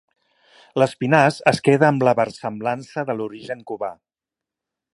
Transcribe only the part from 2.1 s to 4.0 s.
versemblança de l'origen cubà.